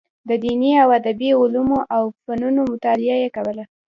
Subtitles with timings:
[0.29, 3.63] د دیني او ادبي علومو او فنونو مطالعه یې کوله.